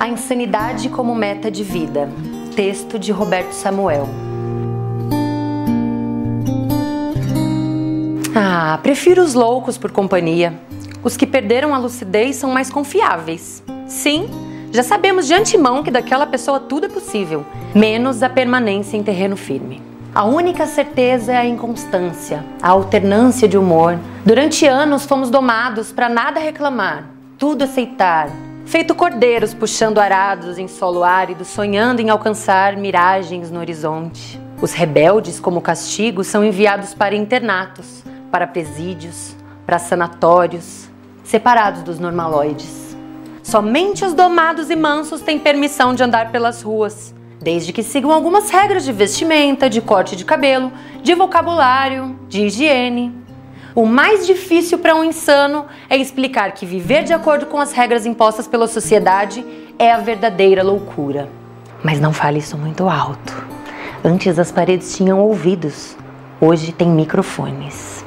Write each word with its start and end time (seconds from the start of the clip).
A 0.00 0.08
insanidade 0.08 0.88
como 0.88 1.14
meta 1.14 1.50
de 1.50 1.62
vida. 1.62 2.08
Texto 2.56 2.98
de 2.98 3.12
Roberto 3.12 3.52
Samuel. 3.52 4.08
Ah, 8.34 8.78
prefiro 8.82 9.22
os 9.22 9.34
loucos 9.34 9.76
por 9.76 9.90
companhia. 9.90 10.58
Os 11.04 11.18
que 11.18 11.26
perderam 11.26 11.74
a 11.74 11.78
lucidez 11.78 12.36
são 12.36 12.50
mais 12.50 12.70
confiáveis. 12.70 13.62
Sim, 13.86 14.26
já 14.72 14.82
sabemos 14.82 15.26
de 15.26 15.34
antemão 15.34 15.82
que 15.82 15.90
daquela 15.90 16.26
pessoa 16.26 16.58
tudo 16.58 16.86
é 16.86 16.88
possível, 16.88 17.44
menos 17.74 18.22
a 18.22 18.30
permanência 18.30 18.96
em 18.96 19.02
terreno 19.02 19.36
firme. 19.36 19.82
A 20.14 20.24
única 20.24 20.66
certeza 20.66 21.32
é 21.32 21.36
a 21.36 21.46
inconstância, 21.46 22.42
a 22.62 22.70
alternância 22.70 23.46
de 23.46 23.58
humor. 23.58 23.98
Durante 24.24 24.66
anos 24.66 25.04
fomos 25.04 25.28
domados 25.28 25.92
para 25.92 26.08
nada 26.08 26.40
reclamar, 26.40 27.10
tudo 27.36 27.64
aceitar, 27.64 28.30
feito 28.70 28.94
cordeiros 28.94 29.52
puxando 29.52 29.98
arados 29.98 30.56
em 30.56 30.68
solo 30.68 31.02
árido, 31.02 31.44
sonhando 31.44 32.00
em 32.00 32.08
alcançar 32.08 32.76
miragens 32.76 33.50
no 33.50 33.58
horizonte. 33.58 34.40
Os 34.62 34.72
rebeldes, 34.72 35.40
como 35.40 35.60
castigo, 35.60 36.22
são 36.22 36.44
enviados 36.44 36.94
para 36.94 37.16
internatos, 37.16 38.04
para 38.30 38.46
presídios, 38.46 39.34
para 39.66 39.80
sanatórios, 39.80 40.88
separados 41.24 41.82
dos 41.82 41.98
normaloides. 41.98 42.96
Somente 43.42 44.04
os 44.04 44.14
domados 44.14 44.70
e 44.70 44.76
mansos 44.76 45.20
têm 45.20 45.36
permissão 45.36 45.92
de 45.92 46.04
andar 46.04 46.30
pelas 46.30 46.62
ruas, 46.62 47.12
desde 47.42 47.72
que 47.72 47.82
sigam 47.82 48.12
algumas 48.12 48.50
regras 48.50 48.84
de 48.84 48.92
vestimenta, 48.92 49.68
de 49.68 49.80
corte 49.80 50.14
de 50.14 50.24
cabelo, 50.24 50.70
de 51.02 51.12
vocabulário, 51.16 52.16
de 52.28 52.42
higiene. 52.46 53.12
O 53.74 53.86
mais 53.86 54.26
difícil 54.26 54.78
para 54.78 54.96
um 54.96 55.04
insano 55.04 55.66
é 55.88 55.96
explicar 55.96 56.52
que 56.52 56.66
viver 56.66 57.04
de 57.04 57.12
acordo 57.12 57.46
com 57.46 57.58
as 57.58 57.72
regras 57.72 58.04
impostas 58.04 58.48
pela 58.48 58.66
sociedade 58.66 59.44
é 59.78 59.92
a 59.92 59.98
verdadeira 59.98 60.62
loucura. 60.62 61.28
Mas 61.82 62.00
não 62.00 62.12
fale 62.12 62.38
isso 62.38 62.58
muito 62.58 62.88
alto. 62.88 63.46
Antes 64.04 64.38
as 64.38 64.50
paredes 64.50 64.96
tinham 64.96 65.20
ouvidos, 65.20 65.96
hoje 66.40 66.72
tem 66.72 66.88
microfones. 66.88 68.04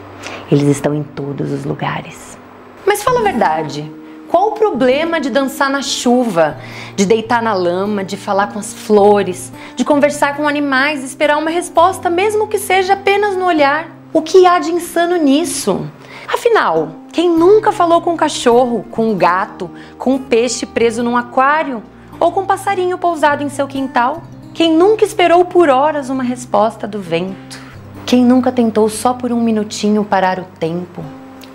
Eles 0.52 0.68
estão 0.68 0.94
em 0.94 1.04
todos 1.04 1.52
os 1.52 1.64
lugares. 1.64 2.38
Mas 2.86 3.02
fala 3.02 3.22
a 3.22 3.24
verdade. 3.24 3.90
Qual 4.28 4.50
o 4.50 4.54
problema 4.54 5.22
de 5.22 5.30
dançar 5.30 5.70
na 5.70 5.82
chuva, 5.82 6.58
de 6.96 7.06
deitar 7.06 7.42
na 7.42 7.54
lama, 7.54 8.04
de 8.04 8.18
falar 8.18 8.48
com 8.48 8.60
as 8.60 8.74
flores, 8.74 9.54
de 9.76 9.86
conversar 9.86 10.36
com 10.36 10.48
animais 10.48 11.04
esperar 11.04 11.38
uma 11.38 11.52
resposta, 11.52 12.10
mesmo 12.10 12.48
que 12.48 12.58
seja 12.58 12.94
apenas 12.94 13.38
no 13.38 13.46
olhar? 13.46 13.93
O 14.14 14.22
que 14.22 14.46
há 14.46 14.60
de 14.60 14.72
insano 14.72 15.16
nisso? 15.16 15.90
Afinal, 16.32 16.90
quem 17.12 17.28
nunca 17.28 17.72
falou 17.72 18.00
com 18.00 18.14
um 18.14 18.18
cachorro, 18.18 18.86
com 18.92 19.10
um 19.10 19.18
gato, 19.18 19.72
com 19.98 20.14
um 20.14 20.20
peixe 20.20 20.68
preso 20.68 21.02
num 21.02 21.18
aquário 21.18 21.82
ou 22.20 22.32
com 22.32 22.42
um 22.42 22.46
passarinho 22.46 22.96
pousado 23.00 23.42
em 23.42 23.50
seu 23.50 23.68
quintal? 23.68 24.22
Quem 24.54 24.72
nunca 24.72 25.04
esperou 25.04 25.44
por 25.46 25.68
horas 25.68 26.12
uma 26.12 26.22
resposta 26.22 26.88
do 26.88 27.02
vento? 27.02 27.60
Quem 28.06 28.24
nunca 28.24 28.52
tentou 28.52 28.88
só 28.88 29.16
por 29.16 29.32
um 29.32 29.42
minutinho 29.42 30.06
parar 30.06 30.38
o 30.38 30.46
tempo, 30.60 31.04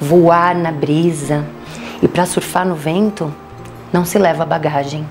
voar 0.01 0.57
na 0.57 0.73
brisa? 0.73 1.47
E 2.03 2.09
para 2.09 2.27
surfar 2.27 2.67
no 2.67 2.75
vento, 2.75 3.33
não 3.93 4.05
se 4.05 4.19
leva 4.19 4.45
bagagem. 4.45 5.07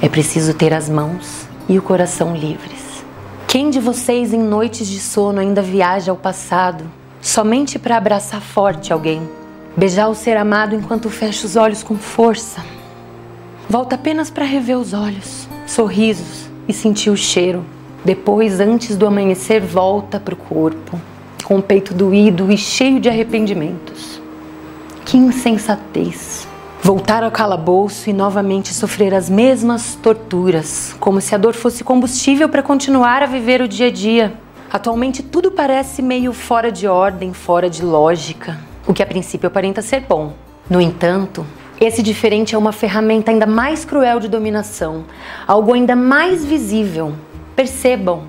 É 0.00 0.08
preciso 0.08 0.54
ter 0.54 0.72
as 0.72 0.88
mãos 0.88 1.48
e 1.68 1.76
o 1.76 1.82
coração 1.82 2.36
livres. 2.36 2.91
Quem 3.52 3.68
de 3.68 3.78
vocês 3.78 4.32
em 4.32 4.38
noites 4.38 4.88
de 4.88 4.98
sono 4.98 5.38
ainda 5.38 5.60
viaja 5.60 6.10
ao 6.10 6.16
passado, 6.16 6.90
somente 7.20 7.78
para 7.78 7.98
abraçar 7.98 8.40
forte 8.40 8.94
alguém, 8.94 9.28
beijar 9.76 10.08
o 10.08 10.14
ser 10.14 10.38
amado 10.38 10.74
enquanto 10.74 11.10
fecha 11.10 11.46
os 11.46 11.54
olhos 11.54 11.82
com 11.82 11.94
força? 11.98 12.64
Volta 13.68 13.94
apenas 13.94 14.30
para 14.30 14.46
rever 14.46 14.78
os 14.78 14.94
olhos, 14.94 15.46
sorrisos 15.66 16.48
e 16.66 16.72
sentir 16.72 17.10
o 17.10 17.16
cheiro. 17.16 17.62
Depois, 18.02 18.58
antes 18.58 18.96
do 18.96 19.06
amanhecer, 19.06 19.60
volta 19.60 20.18
para 20.18 20.32
o 20.32 20.38
corpo, 20.38 20.98
com 21.44 21.58
o 21.58 21.62
peito 21.62 21.92
doído 21.92 22.50
e 22.50 22.56
cheio 22.56 22.98
de 22.98 23.10
arrependimentos. 23.10 24.18
Que 25.04 25.18
insensatez! 25.18 26.48
Voltar 26.84 27.22
ao 27.22 27.30
calabouço 27.30 28.10
e 28.10 28.12
novamente 28.12 28.74
sofrer 28.74 29.14
as 29.14 29.30
mesmas 29.30 29.94
torturas, 29.94 30.96
como 30.98 31.20
se 31.20 31.32
a 31.32 31.38
dor 31.38 31.54
fosse 31.54 31.84
combustível 31.84 32.48
para 32.48 32.60
continuar 32.60 33.22
a 33.22 33.26
viver 33.26 33.62
o 33.62 33.68
dia 33.68 33.86
a 33.86 33.90
dia. 33.90 34.34
Atualmente 34.68 35.22
tudo 35.22 35.52
parece 35.52 36.02
meio 36.02 36.32
fora 36.32 36.72
de 36.72 36.88
ordem, 36.88 37.32
fora 37.32 37.70
de 37.70 37.84
lógica, 37.84 38.58
o 38.84 38.92
que 38.92 39.00
a 39.00 39.06
princípio 39.06 39.46
aparenta 39.46 39.80
ser 39.80 40.00
bom. 40.00 40.32
No 40.68 40.80
entanto, 40.80 41.46
esse 41.80 42.02
diferente 42.02 42.56
é 42.56 42.58
uma 42.58 42.72
ferramenta 42.72 43.30
ainda 43.30 43.46
mais 43.46 43.84
cruel 43.84 44.18
de 44.18 44.26
dominação, 44.26 45.04
algo 45.46 45.74
ainda 45.74 45.94
mais 45.94 46.44
visível. 46.44 47.14
Percebam, 47.54 48.24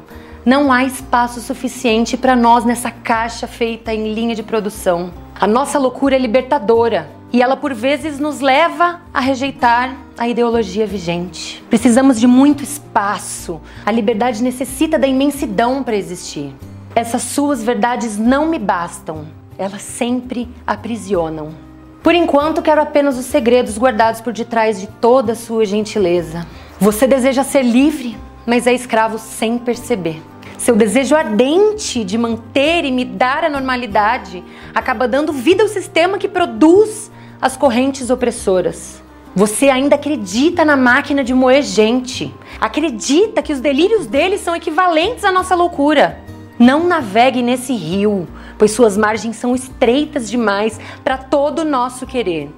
não 0.45 0.71
há 0.71 0.83
espaço 0.83 1.41
suficiente 1.41 2.15
para 2.15 2.35
nós 2.35 2.63
nessa 2.63 2.91
caixa 2.91 3.47
feita 3.47 3.91
em 3.91 4.13
linha 4.13 4.35
de 4.35 4.43
produção. 4.43 5.11
A 5.41 5.47
nossa 5.47 5.79
loucura 5.79 6.15
é 6.15 6.19
libertadora 6.19 7.22
e 7.33 7.41
ela 7.41 7.57
por 7.57 7.73
vezes 7.73 8.19
nos 8.19 8.39
leva 8.39 9.01
a 9.11 9.19
rejeitar 9.19 9.97
a 10.15 10.27
ideologia 10.27 10.85
vigente. 10.85 11.63
Precisamos 11.67 12.19
de 12.19 12.27
muito 12.27 12.63
espaço. 12.63 13.59
A 13.83 13.91
liberdade 13.91 14.43
necessita 14.43 14.99
da 14.99 15.07
imensidão 15.07 15.81
para 15.81 15.95
existir. 15.95 16.53
Essas 16.93 17.23
suas 17.23 17.63
verdades 17.63 18.19
não 18.19 18.47
me 18.47 18.59
bastam. 18.59 19.25
Elas 19.57 19.81
sempre 19.81 20.47
aprisionam. 20.65 21.55
Por 22.03 22.13
enquanto, 22.13 22.61
quero 22.61 22.81
apenas 22.81 23.17
os 23.17 23.25
segredos 23.25 23.79
guardados 23.79 24.21
por 24.21 24.31
detrás 24.31 24.79
de 24.79 24.85
toda 24.85 25.33
sua 25.33 25.65
gentileza. 25.65 26.45
Você 26.79 27.07
deseja 27.07 27.43
ser 27.43 27.63
livre, 27.63 28.15
mas 28.45 28.67
é 28.67 28.73
escravo 28.73 29.17
sem 29.17 29.57
perceber. 29.57 30.21
Seu 30.55 30.75
desejo 30.75 31.15
ardente 31.15 32.03
de 32.03 32.15
manter 32.15 32.85
e 32.85 32.91
me 32.91 33.03
dar 33.03 33.43
a 33.43 33.49
normalidade 33.49 34.43
acaba 34.73 35.07
dando 35.07 35.33
vida 35.33 35.63
ao 35.63 35.67
sistema 35.67 36.19
que 36.19 36.27
produz 36.27 37.11
as 37.43 37.57
correntes 37.57 38.09
opressoras. 38.09 39.03
Você 39.35 39.67
ainda 39.67 39.95
acredita 39.95 40.63
na 40.63 40.77
máquina 40.77 41.25
de 41.25 41.33
moer 41.33 41.61
gente. 41.61 42.33
Acredita 42.57 43.41
que 43.41 43.51
os 43.51 43.59
delírios 43.59 44.05
deles 44.05 44.39
são 44.39 44.55
equivalentes 44.55 45.25
à 45.25 45.31
nossa 45.31 45.53
loucura. 45.53 46.21
Não 46.57 46.87
navegue 46.87 47.41
nesse 47.41 47.73
rio, 47.73 48.25
pois 48.57 48.71
suas 48.71 48.95
margens 48.95 49.35
são 49.35 49.53
estreitas 49.53 50.29
demais 50.29 50.79
para 51.03 51.17
todo 51.17 51.59
o 51.59 51.65
nosso 51.65 52.07
querer. 52.07 52.49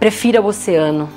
Prefira 0.00 0.42
o 0.42 0.46
oceano. 0.46 1.08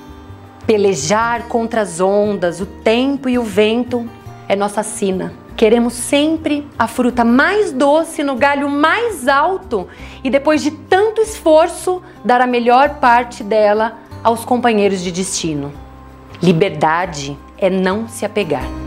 Pelejar 0.68 1.48
contra 1.48 1.82
as 1.82 2.00
ondas, 2.00 2.62
o 2.62 2.68
tempo 2.68 3.28
e 3.28 3.40
o 3.40 3.44
vento 3.44 4.08
é 4.48 4.56
nossa 4.56 4.84
sina. 4.84 5.34
Queremos 5.58 5.94
sempre 5.94 6.68
a 6.78 6.88
fruta 6.88 7.24
mais 7.24 7.72
doce 7.72 8.24
no 8.24 8.36
galho 8.36 8.70
mais 8.70 9.28
alto 9.28 9.88
e 10.24 10.30
depois 10.30 10.62
de 10.62 10.70
tanto 10.70 11.20
esforço 11.20 12.00
dar 12.24 12.40
a 12.42 12.46
melhor 12.46 13.00
parte 13.00 13.44
dela 13.44 13.98
aos 14.24 14.46
companheiros 14.46 15.02
de 15.02 15.12
destino. 15.12 15.74
Liberdade 16.44 17.36
é 17.58 17.72
não 17.72 18.08
se 18.08 18.24
apegar. 18.24 18.87